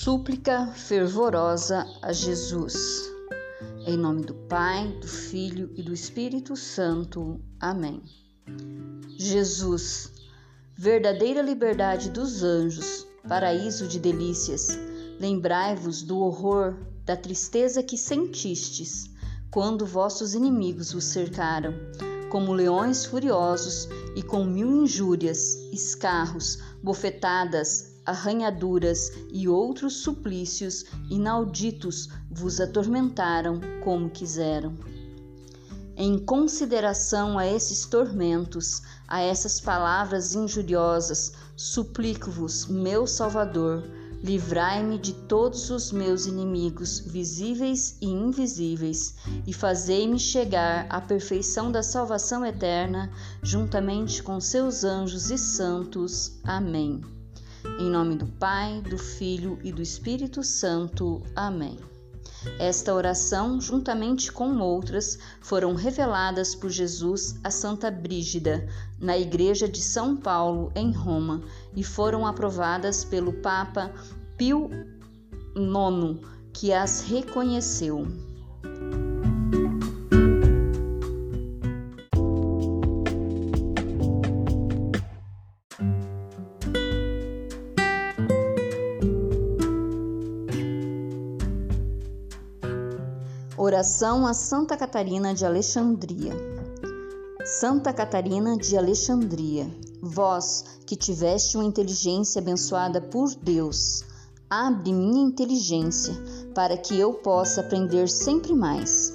Súplica 0.00 0.68
fervorosa 0.68 1.84
a 2.00 2.12
Jesus. 2.12 3.10
Em 3.84 3.96
nome 3.96 4.22
do 4.22 4.32
Pai, 4.32 4.86
do 5.00 5.08
Filho 5.08 5.72
e 5.74 5.82
do 5.82 5.92
Espírito 5.92 6.54
Santo. 6.54 7.40
Amém. 7.58 8.00
Jesus, 9.18 10.12
verdadeira 10.72 11.42
liberdade 11.42 12.10
dos 12.10 12.44
anjos, 12.44 13.08
paraíso 13.28 13.88
de 13.88 13.98
delícias, 13.98 14.78
lembrai-vos 15.18 16.02
do 16.02 16.20
horror, 16.20 16.76
da 17.04 17.16
tristeza 17.16 17.82
que 17.82 17.98
sentistes 17.98 19.10
quando 19.50 19.84
vossos 19.84 20.32
inimigos 20.32 20.92
vos 20.92 21.06
cercaram, 21.06 21.74
como 22.30 22.52
leões 22.52 23.04
furiosos 23.04 23.88
e 24.14 24.22
com 24.22 24.44
mil 24.44 24.84
injúrias, 24.84 25.56
escarros, 25.72 26.56
bofetadas, 26.84 27.97
arranhaduras 28.08 29.12
e 29.30 29.46
outros 29.46 29.98
suplícios 29.98 30.86
inauditos 31.10 32.08
vos 32.30 32.58
atormentaram 32.58 33.60
como 33.84 34.08
quiseram. 34.08 34.74
Em 35.94 36.18
consideração 36.18 37.38
a 37.38 37.46
esses 37.46 37.84
tormentos, 37.84 38.82
a 39.06 39.20
essas 39.20 39.60
palavras 39.60 40.34
injuriosas, 40.34 41.32
suplico-vos, 41.56 42.66
meu 42.66 43.06
Salvador, 43.06 43.84
livrai-me 44.22 44.96
de 44.96 45.12
todos 45.12 45.70
os 45.70 45.92
meus 45.92 46.24
inimigos, 46.24 47.00
visíveis 47.00 47.98
e 48.00 48.06
invisíveis, 48.06 49.16
e 49.46 49.52
fazei-me 49.52 50.18
chegar 50.18 50.86
à 50.88 51.00
perfeição 51.00 51.70
da 51.70 51.82
salvação 51.82 52.46
eterna, 52.46 53.10
juntamente 53.42 54.22
com 54.22 54.40
seus 54.40 54.84
anjos 54.84 55.30
e 55.30 55.36
santos. 55.36 56.38
Amém. 56.44 57.17
Em 57.78 57.90
nome 57.90 58.16
do 58.16 58.26
Pai, 58.26 58.80
do 58.82 58.96
Filho 58.96 59.58
e 59.62 59.72
do 59.72 59.82
Espírito 59.82 60.42
Santo. 60.42 61.22
Amém. 61.34 61.78
Esta 62.58 62.94
oração, 62.94 63.60
juntamente 63.60 64.30
com 64.30 64.58
outras, 64.58 65.18
foram 65.40 65.74
reveladas 65.74 66.54
por 66.54 66.70
Jesus 66.70 67.38
a 67.42 67.50
Santa 67.50 67.90
Brígida, 67.90 68.68
na 69.00 69.18
Igreja 69.18 69.68
de 69.68 69.80
São 69.80 70.16
Paulo, 70.16 70.70
em 70.74 70.92
Roma, 70.92 71.42
e 71.74 71.82
foram 71.82 72.26
aprovadas 72.26 73.04
pelo 73.04 73.32
Papa 73.32 73.92
Pio 74.36 74.70
IX, 75.56 76.20
que 76.52 76.72
as 76.72 77.00
reconheceu. 77.00 78.27
Oração 93.60 94.24
a 94.24 94.32
Santa 94.34 94.76
Catarina 94.76 95.34
de 95.34 95.44
Alexandria. 95.44 96.32
Santa 97.44 97.92
Catarina 97.92 98.56
de 98.56 98.78
Alexandria, 98.78 99.68
vós 100.00 100.78
que 100.86 100.94
tiveste 100.94 101.56
uma 101.56 101.64
inteligência 101.64 102.40
abençoada 102.40 103.00
por 103.00 103.34
Deus, 103.34 104.04
abre 104.48 104.92
minha 104.92 105.26
inteligência 105.26 106.14
para 106.54 106.76
que 106.76 106.96
eu 107.00 107.14
possa 107.14 107.60
aprender 107.60 108.08
sempre 108.08 108.54
mais, 108.54 109.12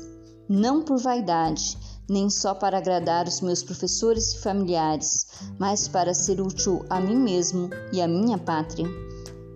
não 0.49 0.83
por 0.83 0.97
vaidade, 0.97 1.77
nem 2.09 2.30
só 2.30 2.53
para 2.53 2.80
agradar 2.80 3.25
os 3.30 3.39
meus 3.39 3.64
professores 3.64 4.33
e 4.33 4.39
familiares, 4.39 5.25
mas 5.58 5.88
para 5.88 6.14
ser 6.14 6.41
útil 6.41 6.86
a 6.89 6.99
mim 6.99 7.16
mesmo 7.16 7.69
e 7.94 8.02
à 8.02 8.09
minha 8.09 8.38
pátria. 8.38 8.89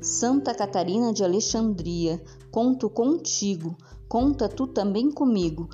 Santa 0.01 0.53
Catarina 0.53 1.11
de 1.11 1.23
Alexandria, 1.23 2.23
conto 2.51 2.89
contigo 2.89 3.75
Conta 4.07 4.47
tu 4.47 4.67
também 4.67 5.11
comigo. 5.11 5.67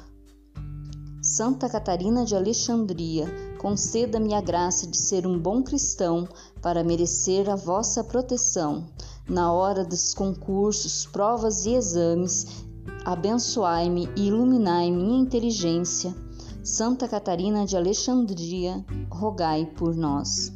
Santa 1.22 1.70
Catarina 1.70 2.26
de 2.26 2.36
Alexandria, 2.36 3.28
conceda-me 3.60 4.34
a 4.34 4.42
graça 4.42 4.88
de 4.88 4.98
ser 4.98 5.28
um 5.28 5.38
bom 5.38 5.62
cristão 5.62 6.28
para 6.60 6.84
merecer 6.84 7.48
a 7.48 7.56
vossa 7.56 8.04
proteção. 8.04 8.88
Na 9.30 9.54
hora 9.54 9.86
dos 9.86 10.16
concursos, 10.16 11.06
provas 11.06 11.68
e 11.68 11.76
exames, 11.76 12.48
abençoai-me 13.06 14.10
e 14.18 14.28
iluminai 14.28 14.90
minha 14.90 15.22
inteligência. 15.22 16.14
Santa 16.64 17.08
Catarina 17.08 17.68
de 17.68 17.78
Alexandria, 17.78 18.84
rogai 19.12 19.68
por 19.78 19.96
nós. 19.96 20.52